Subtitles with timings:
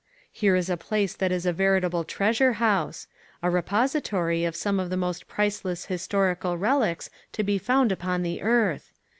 [0.31, 3.05] Here is a place that is a veritable treasure house.
[3.43, 8.41] A repository of some of the most priceless historical relics to be found upon the
[8.41, 8.93] earth.